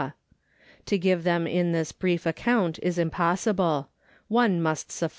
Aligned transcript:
To 0.87 0.97
give 0.97 1.23
them 1.23 1.45
in 1.45 1.73
this 1.73 1.91
brief 1.91 2.25
account 2.25 2.79
is 2.81 2.97
impossible; 2.97 3.89
one 4.29 4.59
must 4.59 4.91
suffice. 4.91 5.09